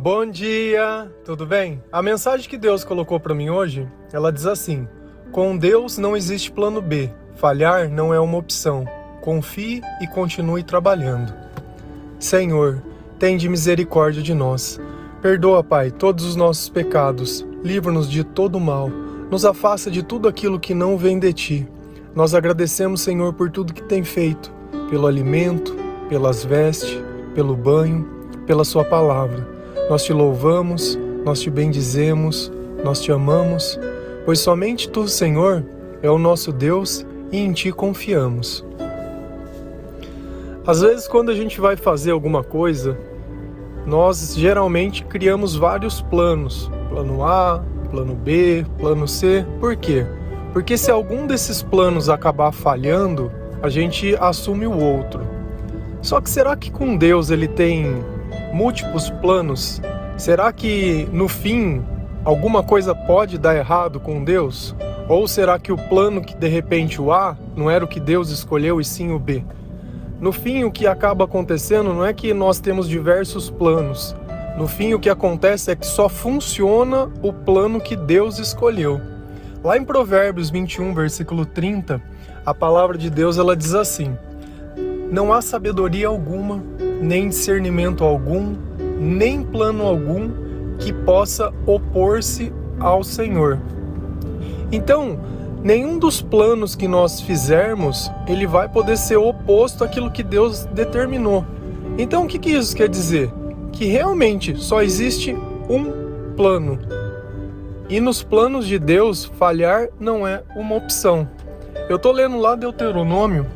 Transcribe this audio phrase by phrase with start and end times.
[0.00, 1.82] Bom dia, tudo bem?
[1.90, 4.86] A mensagem que Deus colocou para mim hoje, ela diz assim:
[5.32, 7.10] Com Deus não existe plano B.
[7.34, 8.86] Falhar não é uma opção.
[9.20, 11.34] Confie e continue trabalhando.
[12.16, 12.80] Senhor,
[13.18, 14.80] tende misericórdia de nós.
[15.20, 17.44] Perdoa, Pai, todos os nossos pecados.
[17.64, 18.88] Livra-nos de todo mal.
[18.88, 21.68] Nos afasta de tudo aquilo que não vem de ti.
[22.14, 24.52] Nós agradecemos, Senhor, por tudo que tem feito,
[24.88, 25.74] pelo alimento,
[26.08, 27.02] pelas vestes,
[27.34, 28.08] pelo banho,
[28.46, 29.57] pela sua palavra.
[29.88, 32.52] Nós te louvamos, nós te bendizemos,
[32.84, 33.80] nós te amamos,
[34.24, 35.64] pois somente tu, Senhor,
[36.02, 38.64] é o nosso Deus e em ti confiamos.
[40.66, 42.98] Às vezes, quando a gente vai fazer alguma coisa,
[43.86, 49.46] nós geralmente criamos vários planos: plano A, plano B, plano C.
[49.58, 50.06] Por quê?
[50.52, 53.32] Porque se algum desses planos acabar falhando,
[53.62, 55.26] a gente assume o outro.
[56.02, 58.04] Só que será que com Deus ele tem
[58.52, 59.80] múltiplos planos,
[60.16, 61.84] será que no fim
[62.24, 64.74] alguma coisa pode dar errado com Deus?
[65.08, 68.30] Ou será que o plano que de repente o A não era o que Deus
[68.30, 69.42] escolheu e sim o B?
[70.20, 74.16] No fim, o que acaba acontecendo não é que nós temos diversos planos.
[74.56, 79.00] No fim, o que acontece é que só funciona o plano que Deus escolheu.
[79.62, 82.02] Lá em Provérbios 21, versículo 30,
[82.44, 84.18] a palavra de Deus ela diz assim:
[85.10, 86.62] Não há sabedoria alguma
[87.00, 88.54] nem discernimento algum,
[88.98, 90.30] nem plano algum
[90.78, 93.58] que possa opor-se ao Senhor.
[94.70, 95.18] Então,
[95.62, 101.44] nenhum dos planos que nós fizermos, ele vai poder ser oposto àquilo que Deus determinou.
[101.96, 103.32] Então, o que, que isso quer dizer?
[103.72, 105.34] Que realmente só existe
[105.68, 106.78] um plano.
[107.88, 111.28] E nos planos de Deus, falhar não é uma opção.
[111.88, 113.46] Eu estou lendo lá Deuteronômio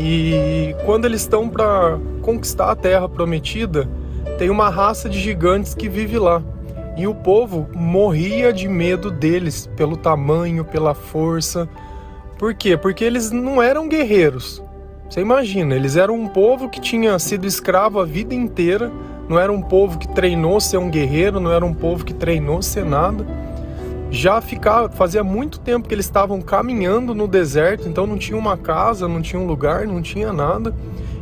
[0.00, 3.88] e quando eles estão para conquistar a terra prometida,
[4.38, 6.40] tem uma raça de gigantes que vive lá.
[6.96, 11.68] E o povo morria de medo deles, pelo tamanho, pela força.
[12.38, 12.76] Por quê?
[12.76, 14.62] Porque eles não eram guerreiros.
[15.10, 18.92] Você imagina, eles eram um povo que tinha sido escravo a vida inteira,
[19.28, 22.62] não era um povo que treinou ser um guerreiro, não era um povo que treinou
[22.62, 23.26] ser nada
[24.10, 28.56] já ficava, fazia muito tempo que eles estavam caminhando no deserto, então não tinha uma
[28.56, 30.74] casa, não tinha um lugar, não tinha nada.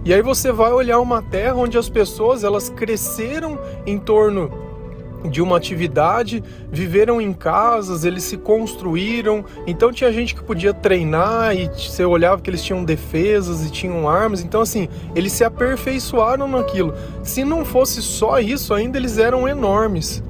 [0.04, 4.66] E aí você vai olhar uma terra onde as pessoas elas cresceram em torno
[5.28, 9.44] de uma atividade, viveram em casas, eles se construíram.
[9.66, 14.08] Então tinha gente que podia treinar e você olhava que eles tinham defesas e tinham
[14.08, 14.42] armas.
[14.42, 16.94] Então assim, eles se aperfeiçoaram naquilo.
[17.24, 20.22] Se não fosse só isso, ainda eles eram enormes.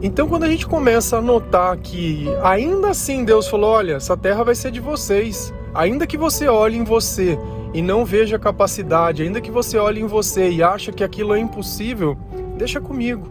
[0.00, 4.44] Então, quando a gente começa a notar que ainda assim Deus falou: olha, essa terra
[4.44, 7.36] vai ser de vocês, ainda que você olhe em você
[7.74, 11.40] e não veja capacidade, ainda que você olhe em você e acha que aquilo é
[11.40, 12.16] impossível,
[12.56, 13.28] deixa comigo.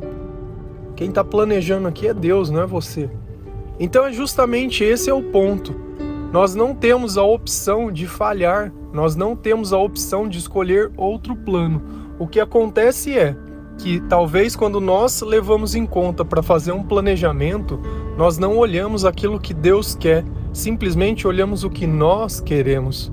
[0.96, 3.10] Quem está planejando aqui é Deus, não é você.
[3.80, 5.74] Então, é justamente esse é o ponto.
[6.34, 11.36] Nós não temos a opção de falhar, nós não temos a opção de escolher outro
[11.36, 11.82] plano.
[12.20, 13.36] O que acontece é
[13.78, 17.80] que talvez quando nós levamos em conta para fazer um planejamento,
[18.18, 23.12] nós não olhamos aquilo que Deus quer, simplesmente olhamos o que nós queremos.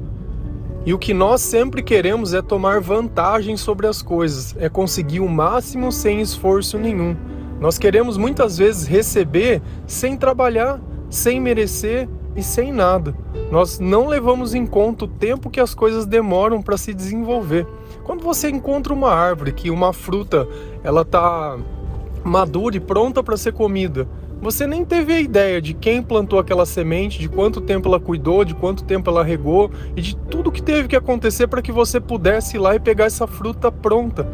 [0.87, 5.29] E o que nós sempre queremos é tomar vantagem sobre as coisas, é conseguir o
[5.29, 7.17] máximo sem esforço nenhum.
[7.61, 13.15] Nós queremos muitas vezes receber sem trabalhar, sem merecer e sem nada.
[13.51, 17.67] Nós não levamos em conta o tempo que as coisas demoram para se desenvolver.
[18.05, 20.47] Quando você encontra uma árvore que uma fruta
[20.83, 21.59] ela está
[22.23, 24.07] madura e pronta para ser comida,
[24.43, 28.45] você nem teve a ideia de quem plantou aquela semente, de quanto tempo ela cuidou,
[28.45, 31.99] de quanto tempo ela regou e de tudo que teve que acontecer para que você
[31.99, 34.29] pudesse ir lá e pegar essa fruta pronta.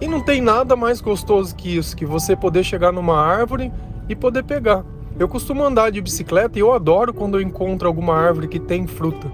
[0.00, 3.70] E não tem nada mais gostoso que isso, que você poder chegar numa árvore
[4.08, 4.84] e poder pegar.
[5.16, 8.84] Eu costumo andar de bicicleta e eu adoro quando eu encontro alguma árvore que tem
[8.88, 9.30] fruta.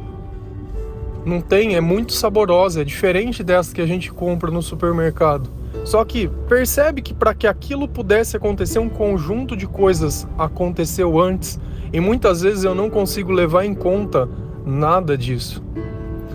[1.26, 5.50] Não tem, é muito saborosa, é diferente dessa que a gente compra no supermercado.
[5.84, 11.58] Só que percebe que para que aquilo pudesse acontecer, um conjunto de coisas aconteceu antes
[11.92, 14.28] e muitas vezes eu não consigo levar em conta
[14.64, 15.64] nada disso.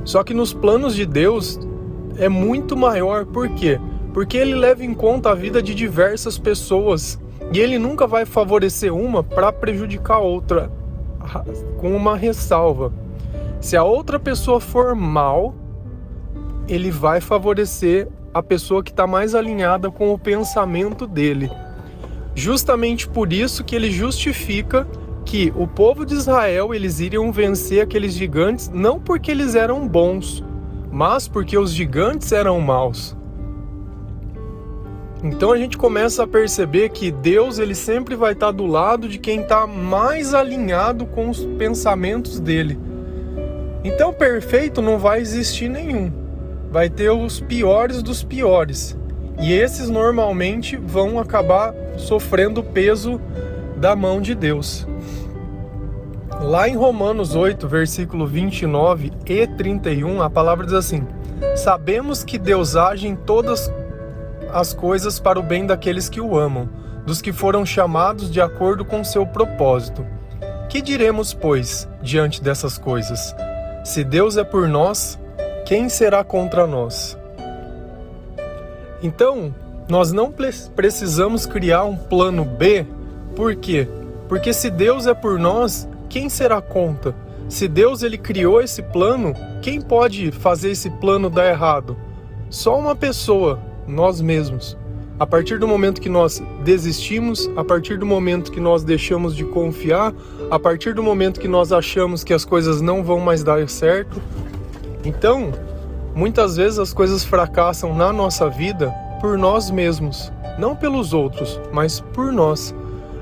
[0.03, 1.57] Só que nos planos de Deus
[2.17, 3.79] é muito maior, por quê?
[4.13, 7.17] Porque ele leva em conta a vida de diversas pessoas
[7.53, 10.69] e ele nunca vai favorecer uma para prejudicar outra,
[11.79, 12.91] com uma ressalva.
[13.61, 15.53] Se a outra pessoa for mal,
[16.67, 21.47] ele vai favorecer a pessoa que está mais alinhada com o pensamento dele.
[22.33, 24.87] Justamente por isso que ele justifica
[25.23, 30.43] que o povo de Israel eles iriam vencer aqueles gigantes não porque eles eram bons,
[30.91, 33.15] mas porque os gigantes eram maus.
[35.23, 39.19] Então a gente começa a perceber que Deus ele sempre vai estar do lado de
[39.19, 42.89] quem está mais alinhado com os pensamentos dele.
[43.83, 46.11] Então perfeito não vai existir nenhum.
[46.69, 48.97] Vai ter os piores dos piores.
[49.39, 53.19] E esses normalmente vão acabar sofrendo o peso
[53.75, 54.87] da mão de Deus.
[56.41, 61.05] Lá em Romanos 8, versículo 29 e 31, a palavra diz assim:
[61.55, 63.71] Sabemos que Deus age em todas
[64.53, 66.69] as coisas para o bem daqueles que o amam,
[67.05, 70.05] dos que foram chamados de acordo com seu propósito.
[70.69, 73.35] Que diremos, pois, diante dessas coisas?
[73.83, 75.19] Se Deus é por nós,
[75.65, 77.17] quem será contra nós?
[79.01, 79.53] Então,
[79.89, 80.31] nós não
[80.75, 82.85] precisamos criar um plano B,
[83.35, 83.87] por quê?
[84.29, 87.15] Porque se Deus é por nós, quem será contra?
[87.49, 89.33] Se Deus ele criou esse plano,
[89.63, 91.97] quem pode fazer esse plano dar errado?
[92.51, 94.77] Só uma pessoa, nós mesmos.
[95.21, 99.45] A partir do momento que nós desistimos, a partir do momento que nós deixamos de
[99.45, 100.11] confiar,
[100.49, 104.19] a partir do momento que nós achamos que as coisas não vão mais dar certo,
[105.05, 105.51] então,
[106.15, 108.89] muitas vezes as coisas fracassam na nossa vida
[109.21, 112.73] por nós mesmos, não pelos outros, mas por nós.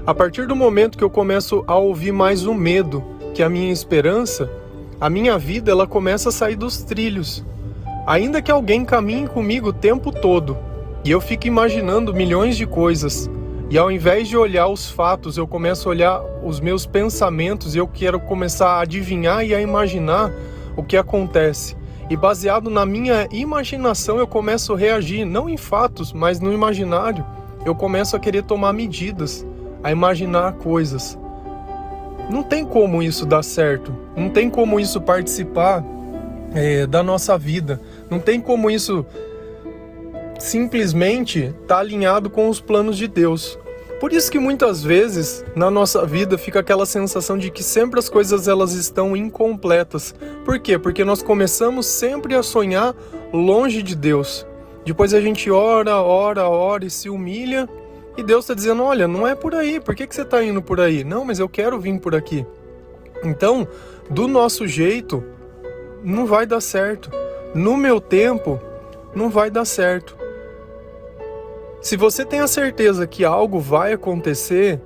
[0.07, 3.04] A partir do momento que eu começo a ouvir mais o medo
[3.34, 4.50] que a minha esperança,
[5.02, 7.44] a minha vida ela começa a sair dos trilhos.
[8.07, 10.69] Ainda que alguém caminhe comigo o tempo todo
[11.09, 13.27] e eu fique imaginando milhões de coisas,
[13.67, 17.79] e ao invés de olhar os fatos, eu começo a olhar os meus pensamentos e
[17.79, 20.31] eu quero começar a adivinhar e a imaginar
[20.77, 21.75] o que acontece.
[22.11, 27.25] E baseado na minha imaginação, eu começo a reagir, não em fatos, mas no imaginário.
[27.65, 29.44] Eu começo a querer tomar medidas,
[29.83, 31.17] a imaginar coisas.
[32.29, 35.83] Não tem como isso dar certo, não tem como isso participar
[36.53, 37.81] é, da nossa vida.
[38.11, 39.03] Não tem como isso
[40.39, 43.59] simplesmente estar tá alinhado com os planos de Deus.
[44.00, 48.07] Por isso que muitas vezes na nossa vida fica aquela sensação de que sempre as
[48.07, 50.15] coisas elas estão incompletas.
[50.45, 50.80] Por quê?
[50.80, 52.95] Porque nós começamos sempre a sonhar
[53.33, 54.47] longe de Deus.
[54.86, 57.68] Depois a gente ora, ora, ora e se humilha.
[58.15, 60.62] E Deus está dizendo: Olha, não é por aí, por que, que você está indo
[60.62, 61.03] por aí?
[61.03, 62.45] Não, mas eu quero vir por aqui.
[63.24, 63.68] Então,
[64.09, 65.21] do nosso jeito,
[66.01, 67.12] não vai dar certo.
[67.53, 68.59] No meu tempo,
[69.13, 70.18] não vai dar certo.
[71.81, 74.81] Se você tem a certeza que algo vai acontecer,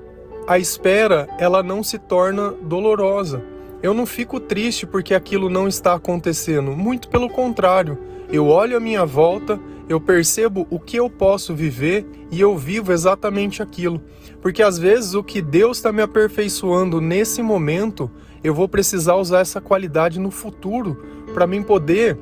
[0.47, 3.43] a espera ela não se torna dolorosa.
[3.81, 7.97] Eu não fico triste porque aquilo não está acontecendo, muito pelo contrário.
[8.31, 9.59] Eu olho a minha volta,
[9.89, 13.99] eu percebo o que eu posso viver e eu vivo exatamente aquilo.
[14.39, 18.09] Porque às vezes o que Deus está me aperfeiçoando nesse momento
[18.43, 21.03] eu vou precisar usar essa qualidade no futuro
[21.33, 22.17] para mim poder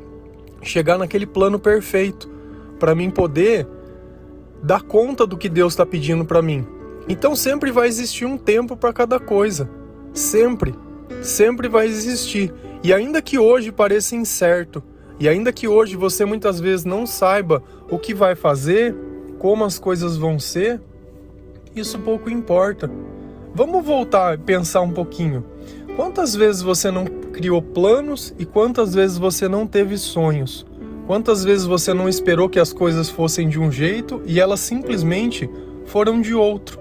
[0.61, 2.29] chegar naquele plano perfeito,
[2.79, 3.67] para mim poder
[4.61, 6.65] dar conta do que Deus está pedindo para mim.
[7.07, 9.69] Então sempre vai existir um tempo para cada coisa,
[10.13, 10.75] sempre,
[11.21, 12.53] sempre vai existir.
[12.83, 14.83] E ainda que hoje pareça incerto,
[15.19, 18.95] e ainda que hoje você muitas vezes não saiba o que vai fazer,
[19.37, 20.81] como as coisas vão ser,
[21.75, 22.89] isso pouco importa.
[23.53, 25.43] Vamos voltar a pensar um pouquinho.
[25.95, 30.65] Quantas vezes você não criou planos e quantas vezes você não teve sonhos?
[31.11, 35.49] Quantas vezes você não esperou que as coisas fossem de um jeito e elas simplesmente
[35.85, 36.79] foram de outro?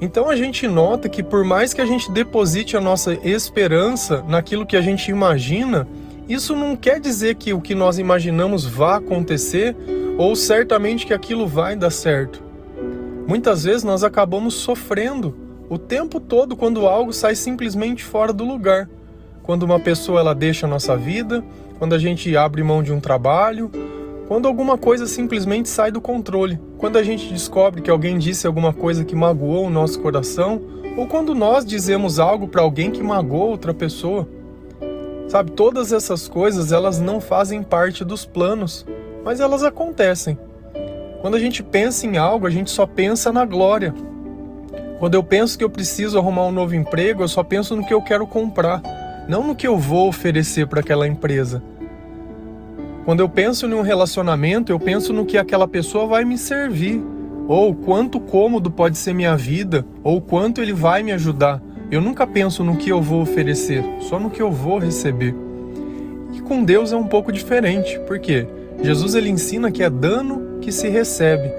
[0.00, 4.64] Então a gente nota que por mais que a gente deposite a nossa esperança naquilo
[4.64, 5.86] que a gente imagina,
[6.26, 9.76] isso não quer dizer que o que nós imaginamos vá acontecer
[10.16, 12.42] ou certamente que aquilo vai dar certo.
[13.28, 15.36] Muitas vezes nós acabamos sofrendo
[15.68, 18.88] o tempo todo quando algo sai simplesmente fora do lugar.
[19.42, 21.44] Quando uma pessoa ela deixa a nossa vida,
[21.78, 23.70] quando a gente abre mão de um trabalho,
[24.26, 28.72] quando alguma coisa simplesmente sai do controle, quando a gente descobre que alguém disse alguma
[28.72, 30.60] coisa que magoou o nosso coração,
[30.96, 34.28] ou quando nós dizemos algo para alguém que magoou outra pessoa.
[35.28, 38.86] Sabe, todas essas coisas elas não fazem parte dos planos,
[39.24, 40.38] mas elas acontecem.
[41.20, 43.94] Quando a gente pensa em algo, a gente só pensa na glória,
[44.98, 47.92] quando eu penso que eu preciso arrumar um novo emprego, eu só penso no que
[47.92, 48.80] eu quero comprar,
[49.28, 51.62] não no que eu vou oferecer para aquela empresa.
[53.04, 57.02] Quando eu penso em um relacionamento, eu penso no que aquela pessoa vai me servir,
[57.46, 61.60] ou quanto cômodo pode ser minha vida, ou quanto ele vai me ajudar.
[61.90, 65.34] Eu nunca penso no que eu vou oferecer, só no que eu vou receber.
[66.32, 68.46] E com Deus é um pouco diferente, porque
[68.82, 71.52] Jesus ele ensina que é dano que se recebe.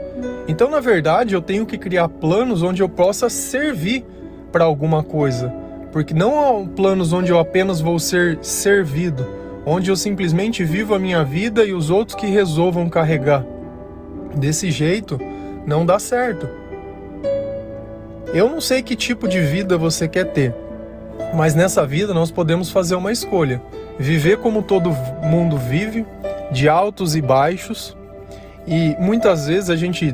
[0.48, 4.04] Então, na verdade, eu tenho que criar planos onde eu possa servir
[4.52, 5.54] para alguma coisa,
[5.96, 9.26] porque não há planos onde eu apenas vou ser servido,
[9.66, 13.46] onde eu simplesmente vivo a minha vida e os outros que resolvam carregar.
[14.36, 15.18] Desse jeito
[15.66, 16.50] não dá certo.
[18.34, 20.54] Eu não sei que tipo de vida você quer ter,
[21.34, 23.62] mas nessa vida nós podemos fazer uma escolha:
[23.98, 24.92] viver como todo
[25.24, 26.06] mundo vive,
[26.52, 27.96] de altos e baixos,
[28.68, 30.14] e muitas vezes a gente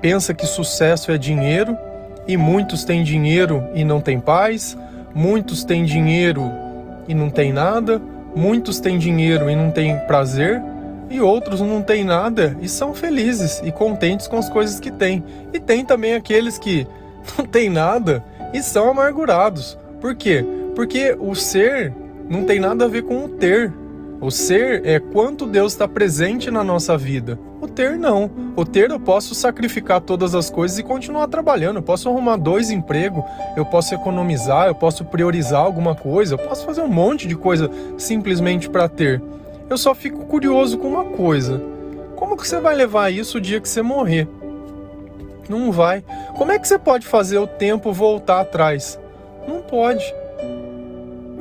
[0.00, 1.78] pensa que sucesso é dinheiro,
[2.26, 4.76] e muitos têm dinheiro e não têm paz,
[5.14, 6.50] muitos têm dinheiro
[7.06, 8.00] e não têm nada,
[8.34, 10.60] muitos têm dinheiro e não têm prazer,
[11.10, 15.22] e outros não têm nada e são felizes e contentes com as coisas que têm.
[15.52, 16.86] E tem também aqueles que
[17.38, 19.78] não têm nada e são amargurados.
[20.00, 20.44] Por quê?
[20.74, 21.92] Porque o ser
[22.28, 23.72] não tem nada a ver com o ter.
[24.20, 27.38] O ser é quanto Deus está presente na nossa vida.
[27.60, 28.30] O ter não.
[28.56, 31.76] O ter eu posso sacrificar todas as coisas e continuar trabalhando.
[31.76, 33.24] Eu posso arrumar dois empregos,
[33.56, 37.70] eu posso economizar, eu posso priorizar alguma coisa, eu posso fazer um monte de coisa
[37.98, 39.20] simplesmente para ter.
[39.68, 41.60] Eu só fico curioso com uma coisa.
[42.16, 44.28] Como que você vai levar isso o dia que você morrer?
[45.48, 46.02] Não vai.
[46.36, 48.98] Como é que você pode fazer o tempo voltar atrás?
[49.46, 50.04] Não pode.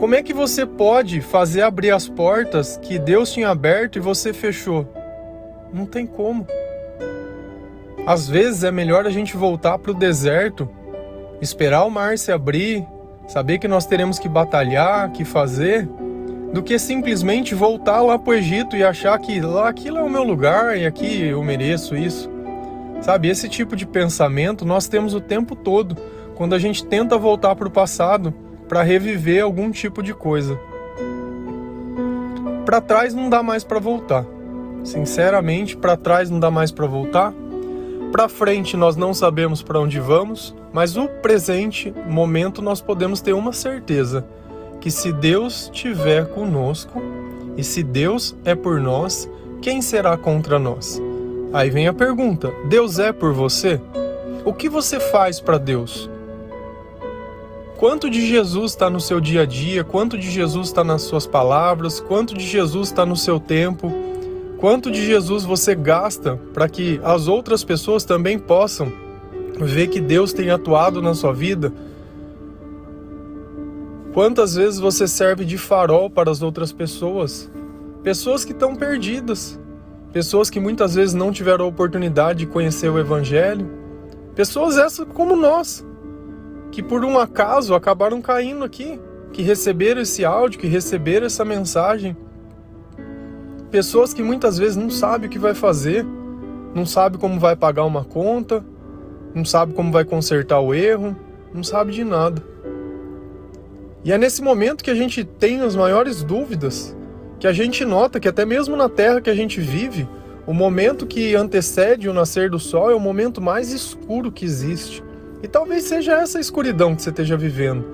[0.04, 4.34] Como é que você pode fazer abrir as portas que Deus tinha aberto e você
[4.34, 4.86] fechou?
[5.72, 6.46] Não tem como.
[8.06, 10.70] Às vezes é melhor a gente voltar para o deserto,
[11.40, 12.86] esperar o mar se abrir,
[13.30, 15.88] saber que nós teremos que batalhar, que fazer,
[16.52, 20.10] do que simplesmente voltar lá para o Egito e achar que lá aquilo é o
[20.10, 22.30] meu lugar e aqui eu mereço isso.
[23.00, 25.96] Sabe, esse tipo de pensamento nós temos o tempo todo
[26.36, 28.34] quando a gente tenta voltar para o passado
[28.68, 30.60] para reviver algum tipo de coisa.
[32.66, 34.26] Para trás não dá mais para voltar.
[34.84, 37.34] Sinceramente, para trás não dá mais para voltar.
[38.12, 43.34] Para frente nós não sabemos para onde vamos, mas o presente momento nós podemos ter
[43.34, 44.26] uma certeza
[44.80, 47.02] que se Deus estiver conosco
[47.56, 49.30] e se Deus é por nós,
[49.62, 51.02] quem será contra nós?
[51.54, 53.80] Aí vem a pergunta: Deus é por você?
[54.44, 56.10] O que você faz para Deus?
[57.84, 59.84] Quanto de Jesus está no seu dia a dia?
[59.84, 62.00] Quanto de Jesus está nas suas palavras?
[62.00, 63.92] Quanto de Jesus está no seu tempo?
[64.58, 68.90] Quanto de Jesus você gasta para que as outras pessoas também possam
[69.60, 71.74] ver que Deus tem atuado na sua vida?
[74.14, 77.52] Quantas vezes você serve de farol para as outras pessoas?
[78.02, 79.60] Pessoas que estão perdidas,
[80.14, 83.70] pessoas que muitas vezes não tiveram a oportunidade de conhecer o Evangelho,
[84.34, 85.86] pessoas essas como nós,
[86.74, 89.00] que por um acaso acabaram caindo aqui,
[89.32, 92.18] que receberam esse áudio, que receberam essa mensagem.
[93.70, 96.04] Pessoas que muitas vezes não sabem o que vai fazer,
[96.74, 98.66] não sabe como vai pagar uma conta,
[99.36, 101.16] não sabe como vai consertar o erro,
[101.54, 102.44] não sabe de nada.
[104.04, 106.98] E é nesse momento que a gente tem as maiores dúvidas,
[107.40, 110.10] que a gente nota que até mesmo na terra que a gente vive,
[110.48, 115.04] o momento que antecede o nascer do sol é o momento mais escuro que existe.
[115.44, 117.86] E talvez seja essa escuridão que você esteja vivendo.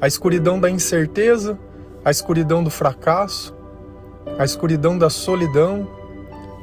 [0.00, 1.56] A escuridão da incerteza,
[2.04, 3.54] a escuridão do fracasso,
[4.36, 5.88] a escuridão da solidão,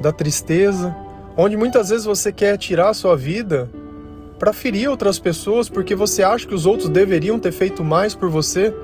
[0.02, 0.94] da tristeza,
[1.34, 3.70] onde muitas vezes você quer tirar a sua vida
[4.38, 8.28] para ferir outras pessoas porque você acha que os outros deveriam ter feito mais por
[8.28, 8.74] você.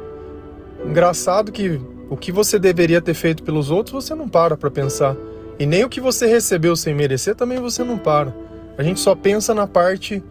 [0.83, 5.15] Engraçado que o que você deveria ter feito pelos outros você não para para pensar.
[5.59, 8.35] E nem o que você recebeu sem merecer também você não para.
[8.79, 10.23] A gente só pensa na parte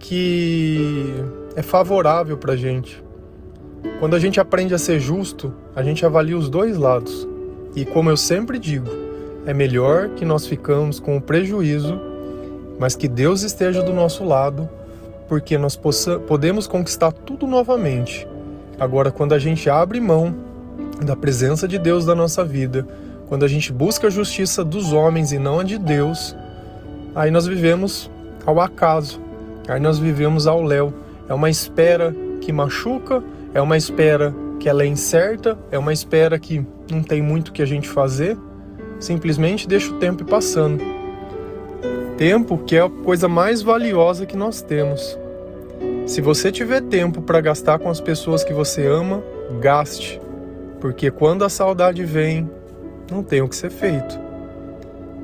[0.00, 1.14] que
[1.54, 3.04] é favorável para gente.
[4.00, 7.28] Quando a gente aprende a ser justo, a gente avalia os dois lados.
[7.76, 8.88] E como eu sempre digo,
[9.46, 12.00] é melhor que nós ficamos com o prejuízo,
[12.78, 14.68] mas que Deus esteja do nosso lado,
[15.28, 18.26] porque nós possa, podemos conquistar tudo novamente.
[18.78, 20.34] Agora, quando a gente abre mão
[21.04, 22.86] da presença de Deus na nossa vida,
[23.28, 26.34] quando a gente busca a justiça dos homens e não a de Deus,
[27.14, 28.10] aí nós vivemos
[28.44, 29.20] ao acaso,
[29.78, 30.92] Nós vivemos ao léu.
[31.28, 33.22] É uma espera que machuca,
[33.54, 37.62] é uma espera que ela é incerta, é uma espera que não tem muito que
[37.62, 38.36] a gente fazer,
[38.98, 40.82] simplesmente deixa o tempo passando.
[42.16, 45.18] Tempo que é a coisa mais valiosa que nós temos.
[46.06, 49.22] Se você tiver tempo para gastar com as pessoas que você ama,
[49.60, 50.20] gaste,
[50.80, 52.50] porque quando a saudade vem,
[53.10, 54.18] não tem o que ser feito.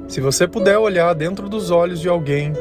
[0.09, 2.53] Se você puder olhar dentro dos olhos de alguém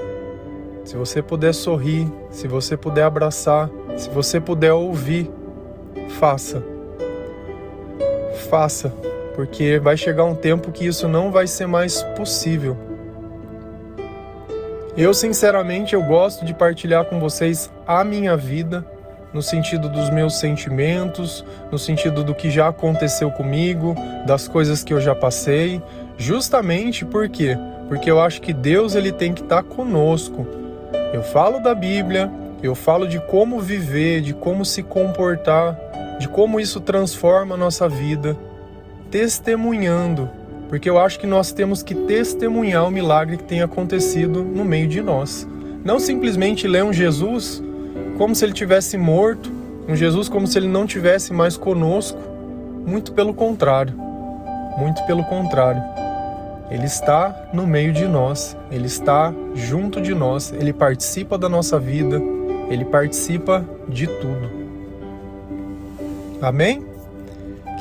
[0.86, 5.30] se você puder sorrir, se você puder abraçar, se você puder ouvir,
[6.20, 6.64] faça.
[8.50, 8.94] Faça,
[9.36, 12.78] porque vai chegar um tempo que isso não vai ser mais possível.
[14.96, 18.86] Eu, sinceramente, eu gosto de partilhar com vocês a minha vida,
[19.34, 24.94] no sentido dos meus sentimentos, no sentido do que já aconteceu comigo, das coisas que
[24.94, 25.82] eu já passei,
[26.18, 30.65] justamente porque porque eu acho que Deus ele tem que estar tá conosco.
[31.16, 32.30] Eu falo da Bíblia,
[32.62, 35.80] eu falo de como viver, de como se comportar,
[36.20, 38.36] de como isso transforma a nossa vida,
[39.10, 40.30] testemunhando,
[40.68, 44.90] porque eu acho que nós temos que testemunhar o milagre que tem acontecido no meio
[44.90, 45.48] de nós.
[45.86, 47.64] Não simplesmente ler um Jesus
[48.18, 49.50] como se ele tivesse morto,
[49.88, 52.20] um Jesus como se ele não tivesse mais conosco,
[52.86, 53.94] muito pelo contrário.
[54.78, 55.82] Muito pelo contrário.
[56.70, 61.80] Ele está no meio de nós, ele está junto de nós, ele participa da nossa
[61.80, 62.20] vida,
[62.70, 64.50] ele participa de tudo.
[66.42, 66.86] Amém?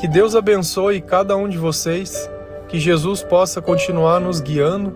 [0.00, 2.28] Que Deus abençoe cada um de vocês,
[2.68, 4.92] que Jesus possa continuar nos guiando,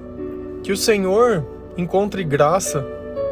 [0.63, 2.85] que o Senhor encontre graça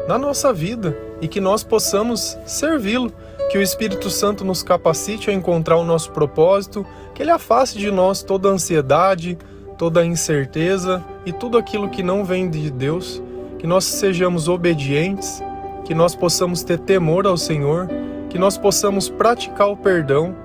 [0.07, 3.11] na nossa vida e que nós possamos servi-lo,
[3.51, 7.91] que o Espírito Santo nos capacite a encontrar o nosso propósito, que ele afaste de
[7.91, 9.37] nós toda ansiedade,
[9.77, 13.21] toda incerteza e tudo aquilo que não vem de Deus,
[13.59, 15.41] que nós sejamos obedientes,
[15.85, 17.87] que nós possamos ter temor ao Senhor,
[18.29, 20.35] que nós possamos praticar o perdão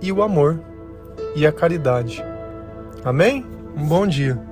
[0.00, 0.60] e o amor
[1.36, 2.24] e a caridade.
[3.04, 3.44] Amém?
[3.76, 4.47] Um bom dia.